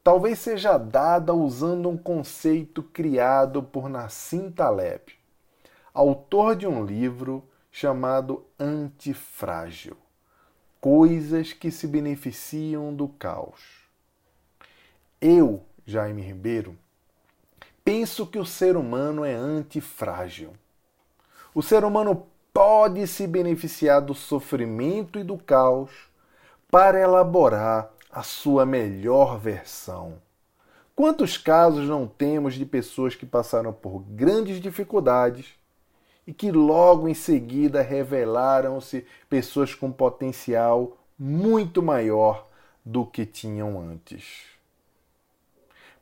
talvez 0.03 0.41
seja 0.41 0.77
dada 0.77 1.33
usando 1.33 1.89
um 1.89 1.97
conceito 1.97 2.83
criado 2.83 3.63
por 3.63 3.89
Nassim 3.89 4.51
Taleb, 4.51 5.13
autor 5.95 6.57
de 6.57 6.67
um 6.67 6.85
livro 6.85 7.49
chamado 7.71 8.45
Antifrágil 8.59 9.97
Coisas 10.81 11.53
que 11.53 11.71
se 11.71 11.87
beneficiam 11.87 12.93
do 12.93 13.07
caos. 13.07 13.61
Eu, 15.21 15.63
Jaime 15.87 16.21
Ribeiro, 16.21 16.77
penso 17.85 18.27
que 18.27 18.41
o 18.41 18.45
ser 18.45 18.77
humano 18.77 19.25
é 19.25 19.35
antifrágil. 19.35 20.53
O 21.55 21.63
ser 21.63 21.85
humano 21.85 22.27
pode 22.53 23.07
se 23.07 23.25
beneficiar 23.29 24.01
do 24.01 24.15
sofrimento 24.15 25.17
e 25.17 25.23
do 25.23 25.39
caos 25.39 25.93
para 26.69 26.99
elaborar 26.99 27.93
a 28.13 28.23
sua 28.23 28.67
melhor 28.67 29.39
versão. 29.39 30.15
Quantos 30.97 31.39
casos 31.39 31.89
não 31.89 32.07
temos 32.07 32.55
de 32.55 32.67
pessoas 32.67 33.15
que 33.15 33.25
passaram 33.25 33.73
por 33.73 34.01
grandes 34.01 34.61
dificuldades 34.61 35.55
e 36.27 36.33
que 36.33 36.51
logo 36.51 37.09
em 37.09 37.15
seguida 37.15 37.81
revelaram-se 37.81 39.07
pessoas 39.29 39.75
com 39.75 39.91
potencial 39.91 40.99
muito 41.19 41.83
maior 41.83 42.49
do 42.85 43.07
que 43.07 43.25
tinham 43.25 43.81
antes? 43.81 44.43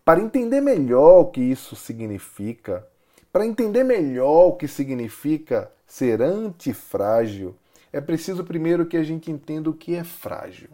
Para 0.04 0.20
entender 0.20 0.60
melhor 0.62 1.20
o 1.20 1.26
que 1.26 1.40
isso 1.40 1.76
significa, 1.76 2.88
para 3.30 3.46
entender 3.46 3.84
melhor 3.84 4.48
o 4.48 4.56
que 4.56 4.66
significa 4.66 5.70
ser 5.86 6.22
antifrágil, 6.22 7.54
é 7.92 8.00
preciso 8.00 8.42
primeiro 8.42 8.86
que 8.86 8.96
a 8.96 9.04
gente 9.04 9.30
entenda 9.30 9.68
o 9.68 9.74
que 9.74 9.94
é 9.94 10.02
frágil. 10.02 10.70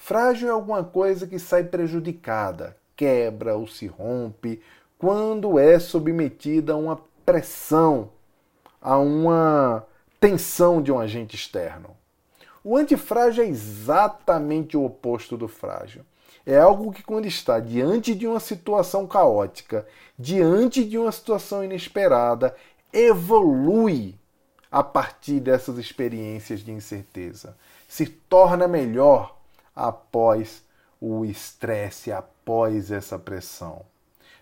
Frágil 0.00 0.48
é 0.48 0.52
alguma 0.52 0.82
coisa 0.84 1.26
que 1.26 1.38
sai 1.38 1.64
prejudicada, 1.64 2.76
quebra 2.96 3.56
ou 3.56 3.66
se 3.66 3.86
rompe 3.86 4.62
quando 4.96 5.58
é 5.58 5.78
submetida 5.78 6.72
a 6.72 6.76
uma 6.76 7.02
pressão, 7.26 8.10
a 8.80 8.96
uma 8.96 9.84
tensão 10.18 10.80
de 10.80 10.90
um 10.90 10.98
agente 10.98 11.36
externo. 11.36 11.96
O 12.64 12.76
antifrágil 12.76 13.44
é 13.44 13.48
exatamente 13.48 14.76
o 14.76 14.84
oposto 14.84 15.36
do 15.36 15.46
frágil. 15.46 16.02
É 16.46 16.58
algo 16.58 16.92
que, 16.92 17.02
quando 17.02 17.26
está 17.26 17.60
diante 17.60 18.14
de 18.14 18.26
uma 18.26 18.40
situação 18.40 19.06
caótica, 19.06 19.86
diante 20.18 20.84
de 20.84 20.96
uma 20.96 21.12
situação 21.12 21.62
inesperada, 21.62 22.54
evolui 22.92 24.14
a 24.70 24.82
partir 24.82 25.40
dessas 25.40 25.76
experiências 25.76 26.60
de 26.60 26.70
incerteza, 26.72 27.56
se 27.86 28.06
torna 28.06 28.66
melhor 28.66 29.37
após 29.78 30.64
o 31.00 31.24
estresse, 31.24 32.10
após 32.10 32.90
essa 32.90 33.16
pressão. 33.16 33.82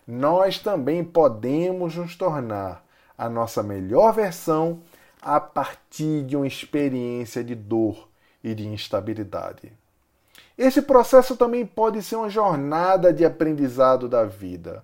Nós 0.07 0.59
também 0.59 1.05
podemos 1.05 1.95
nos 1.95 2.17
tornar 2.17 2.83
a 3.19 3.29
nossa 3.29 3.63
melhor 3.63 4.15
versão 4.15 4.81
a 5.21 5.39
partir 5.39 6.23
de 6.25 6.37
uma 6.37 6.47
experiência 6.47 7.45
de 7.45 7.55
dor 7.55 8.09
e 8.43 8.55
de 8.55 8.67
instabilidade. 8.67 9.73
Esse 10.57 10.81
processo 10.81 11.37
também 11.37 11.67
pode 11.67 12.03
ser 12.03 12.17
uma 12.17 12.31
jornada 12.31 13.13
de 13.13 13.25
aprendizado 13.25 14.09
da 14.09 14.25
vida. 14.25 14.83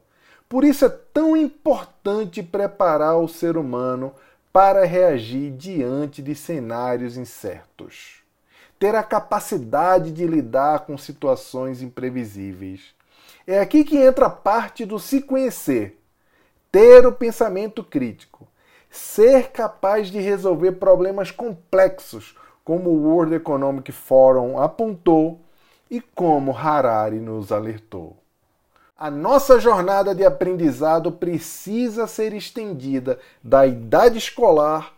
Por 0.49 0.65
isso 0.65 0.85
é 0.85 0.91
tão 0.91 1.35
importante 1.35 2.43
preparar 2.43 3.17
o 3.17 3.29
ser 3.29 3.57
humano 3.57 4.13
para 4.53 4.85
reagir 4.85 5.51
diante 5.53 6.21
de 6.21 6.35
cenários 6.35 7.17
incertos 7.17 8.22
ter 8.83 8.97
a 8.97 9.03
capacidade 9.05 10.11
de 10.11 10.27
lidar 10.27 10.81
com 10.81 10.99
situações 10.99 11.83
imprevisíveis. 11.83 12.97
É 13.47 13.61
aqui 13.61 13.85
que 13.85 13.97
entra 13.97 14.27
a 14.27 14.31
parte 14.31 14.85
do 14.85 14.99
se 14.99 15.23
conhecer, 15.23 16.03
ter 16.73 17.07
o 17.07 17.13
pensamento 17.13 17.85
crítico, 17.85 18.45
ser 18.91 19.53
capaz 19.53 20.09
de 20.09 20.19
resolver 20.19 20.73
problemas 20.73 21.31
complexos, 21.31 22.37
como 22.65 22.91
o 22.91 23.05
World 23.05 23.37
Economic 23.37 23.93
Forum 23.93 24.59
apontou 24.59 25.39
e 25.89 26.01
como 26.01 26.51
Harari 26.51 27.21
nos 27.21 27.53
alertou. 27.53 28.17
A 28.99 29.09
nossa 29.13 29.61
jornada 29.61 30.13
de 30.13 30.25
aprendizado 30.25 31.13
precisa 31.13 32.09
ser 32.09 32.35
estendida 32.35 33.21
da 33.45 33.65
idade 33.65 34.19
escolar 34.19 34.93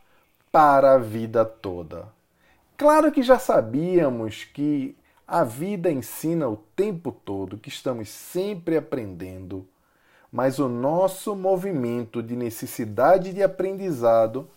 para 0.50 0.94
a 0.94 0.98
vida 0.98 1.44
toda. 1.44 2.13
Claro 2.76 3.12
que 3.12 3.22
já 3.22 3.38
sabíamos 3.38 4.44
que 4.44 4.96
a 5.26 5.44
vida 5.44 5.90
ensina 5.90 6.48
o 6.48 6.56
tempo 6.56 7.12
todo, 7.12 7.56
que 7.56 7.68
estamos 7.68 8.08
sempre 8.08 8.76
aprendendo, 8.76 9.66
mas 10.30 10.58
o 10.58 10.68
nosso 10.68 11.37
movimento 11.37 12.20
de 12.20 12.34
necessidade 12.34 13.32
de 13.32 13.42
aprendizado 13.42 14.48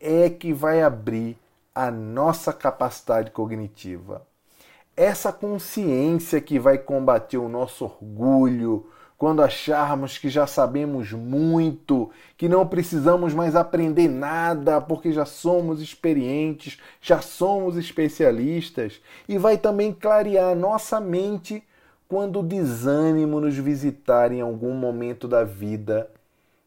é 0.00 0.30
que 0.30 0.54
vai 0.54 0.82
abrir 0.82 1.36
a 1.74 1.90
nossa 1.90 2.50
capacidade 2.50 3.30
cognitiva. 3.30 4.26
Essa 4.96 5.30
consciência 5.30 6.40
que 6.40 6.58
vai 6.58 6.78
combater 6.78 7.36
o 7.36 7.48
nosso 7.48 7.84
orgulho, 7.84 8.90
quando 9.20 9.42
acharmos 9.42 10.16
que 10.16 10.30
já 10.30 10.46
sabemos 10.46 11.12
muito, 11.12 12.10
que 12.38 12.48
não 12.48 12.66
precisamos 12.66 13.34
mais 13.34 13.54
aprender 13.54 14.08
nada 14.08 14.80
porque 14.80 15.12
já 15.12 15.26
somos 15.26 15.82
experientes, 15.82 16.80
já 17.02 17.20
somos 17.20 17.76
especialistas, 17.76 18.98
e 19.28 19.36
vai 19.36 19.58
também 19.58 19.92
clarear 19.92 20.56
nossa 20.56 20.98
mente 20.98 21.62
quando 22.08 22.40
o 22.40 22.42
desânimo 22.42 23.42
nos 23.42 23.58
visitar 23.58 24.32
em 24.32 24.40
algum 24.40 24.72
momento 24.72 25.28
da 25.28 25.44
vida 25.44 26.10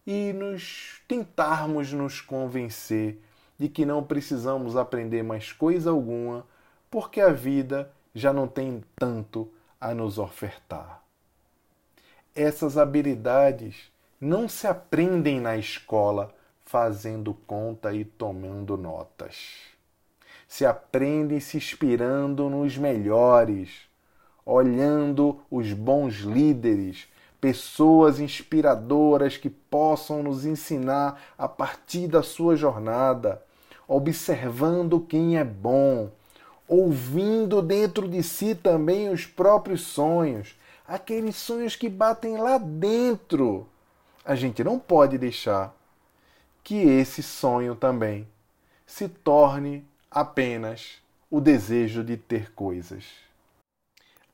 e 0.05 0.31
nos 0.31 1.01
tentarmos 1.07 1.91
nos 1.91 2.21
convencer 2.21 3.19
de 3.57 3.67
que 3.67 3.83
não 3.83 4.03
precisamos 4.03 4.77
aprender 4.77 5.23
mais 5.23 5.51
coisa 5.51 5.89
alguma, 5.89 6.45
porque 6.91 7.19
a 7.19 7.31
vida 7.31 7.91
já 8.13 8.31
não 8.31 8.47
tem 8.47 8.83
tanto 8.95 9.51
a 9.81 9.95
nos 9.95 10.19
ofertar 10.19 11.02
essas 12.35 12.77
habilidades 12.77 13.91
não 14.19 14.47
se 14.47 14.65
aprendem 14.65 15.39
na 15.39 15.57
escola 15.57 16.33
fazendo 16.65 17.33
conta 17.45 17.93
e 17.93 18.03
tomando 18.03 18.75
notas. 18.77 19.35
Se 20.47 20.65
aprendem 20.65 21.39
se 21.39 21.57
inspirando 21.57 22.49
nos 22.49 22.77
melhores, 22.77 23.69
olhando 24.45 25.39
os 25.51 25.71
bons 25.73 26.19
líderes, 26.19 27.07
pessoas 27.39 28.19
inspiradoras 28.19 29.37
que 29.37 29.49
possam 29.49 30.23
nos 30.23 30.45
ensinar 30.45 31.21
a 31.37 31.47
partir 31.47 32.07
da 32.07 32.23
sua 32.23 32.55
jornada, 32.55 33.43
observando 33.87 34.99
quem 34.99 35.37
é 35.37 35.43
bom, 35.43 36.09
ouvindo 36.67 37.61
dentro 37.61 38.07
de 38.07 38.23
si 38.23 38.55
também 38.55 39.09
os 39.09 39.25
próprios 39.25 39.81
sonhos, 39.81 40.55
aqueles 40.87 41.35
sonhos 41.35 41.75
que 41.75 41.89
batem 41.89 42.37
lá 42.37 42.57
dentro. 42.57 43.67
A 44.25 44.35
gente 44.35 44.63
não 44.63 44.79
pode 44.79 45.17
deixar 45.17 45.75
que 46.63 46.75
esse 46.75 47.21
sonho 47.21 47.75
também 47.75 48.27
se 48.85 49.09
torne 49.09 49.85
apenas 50.09 51.01
o 51.29 51.41
desejo 51.41 52.03
de 52.03 52.15
ter 52.15 52.53
coisas. 52.53 53.05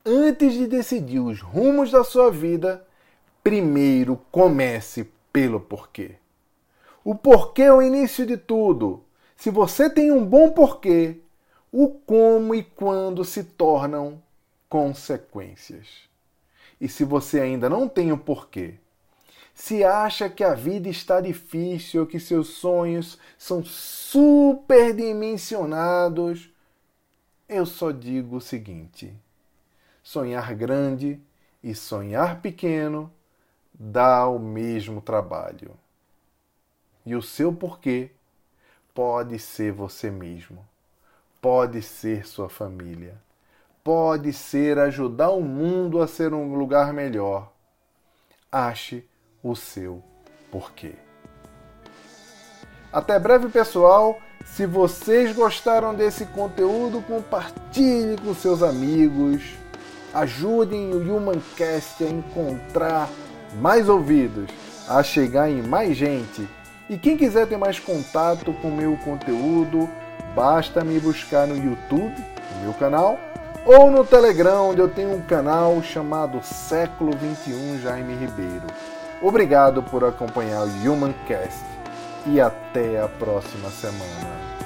Antes 0.06 0.54
de 0.54 0.68
decidir 0.68 1.20
os 1.20 1.42
rumos 1.42 1.92
da 1.92 2.04
sua 2.04 2.32
vida, 2.32 2.86
primeiro 3.44 4.20
comece 4.32 5.10
pelo 5.32 5.60
porquê. 5.60 6.16
O 7.04 7.16
porquê 7.16 7.64
é 7.64 7.74
o 7.74 7.82
início 7.82 8.26
de 8.26 8.38
tudo. 8.38 9.04
Se 9.36 9.50
você 9.50 9.90
tem 9.90 10.12
um 10.12 10.26
bom 10.26 10.52
porquê, 10.52 11.22
o 11.72 11.90
como 11.90 12.54
e 12.54 12.64
quando 12.64 13.24
se 13.24 13.44
tornam 13.44 14.22
consequências. 14.68 16.10
E 16.80 16.88
se 16.88 17.04
você 17.04 17.42
ainda 17.42 17.68
não 17.70 17.90
tem 17.90 18.12
o 18.12 18.18
porquê, 18.18 18.76
se 19.54 19.84
acha 19.84 20.30
que 20.30 20.44
a 20.44 20.54
vida 20.54 20.88
está 20.88 21.20
difícil 21.20 22.08
que 22.08 22.20
seus 22.20 22.48
sonhos 22.48 23.18
são 23.38 23.64
superdimensionados, 23.64 26.50
eu 27.48 27.66
só 27.66 27.92
digo 27.92 28.38
o 28.38 28.42
seguinte: 28.42 29.14
sonhar 30.02 30.56
grande 30.56 31.22
e 31.62 31.76
sonhar 31.76 32.42
pequeno 32.42 33.12
dá 33.74 34.26
o 34.28 34.40
mesmo 34.40 35.02
trabalho. 35.02 35.78
E 37.06 37.16
o 37.16 37.22
seu 37.22 37.54
porquê 37.54 38.12
pode 38.94 39.40
ser 39.40 39.72
você 39.72 40.10
mesmo, 40.10 40.66
pode 41.42 41.82
ser 41.82 42.26
sua 42.26 42.50
família, 42.50 43.22
pode 43.84 44.34
ser 44.34 44.78
ajudar 44.80 45.30
o 45.30 45.42
mundo 45.42 46.02
a 46.02 46.08
ser 46.08 46.34
um 46.34 46.56
lugar 46.56 46.94
melhor. 46.94 47.52
Ache 48.52 49.08
o 49.44 49.56
seu 49.56 50.04
porquê. 50.52 50.94
Até 52.92 53.20
breve, 53.20 53.50
pessoal. 53.50 54.20
Se 54.46 54.66
vocês 54.66 55.36
gostaram 55.36 55.94
desse 55.94 56.26
conteúdo, 56.26 57.02
compartilhe 57.02 58.18
com 58.18 58.34
seus 58.34 58.64
amigos. 58.64 59.44
Ajudem 60.14 60.92
o 60.94 61.16
Humancast 61.16 62.04
a 62.04 62.10
encontrar 62.10 63.10
mais 63.62 63.88
ouvidos, 63.88 64.50
a 64.88 65.04
chegar 65.04 65.50
em 65.50 65.62
mais 65.62 65.96
gente 65.96 66.48
e 66.90 66.98
quem 66.98 67.16
quiser 67.16 67.46
ter 67.46 67.56
mais 67.56 67.80
contato 67.80 68.52
com 68.52 68.70
o 68.70 68.76
meu 68.76 68.98
conteúdo, 68.98 69.88
basta 70.34 70.84
me 70.84 71.00
buscar 71.00 71.46
no 71.46 71.56
YouTube, 71.56 72.16
no 72.56 72.64
meu 72.64 72.74
canal, 72.74 73.20
ou 73.72 73.92
no 73.92 74.04
Telegram, 74.04 74.70
onde 74.70 74.82
eu 74.82 74.90
tenho 74.90 75.14
um 75.14 75.22
canal 75.22 75.80
chamado 75.84 76.42
Século 76.42 77.12
21 77.16 77.80
Jaime 77.80 78.16
Ribeiro. 78.16 78.66
Obrigado 79.22 79.84
por 79.84 80.04
acompanhar 80.04 80.64
o 80.64 80.92
Humancast 80.92 81.64
e 82.26 82.42
até 82.42 83.00
a 83.00 83.08
próxima 83.08 83.70
semana. 83.70 84.59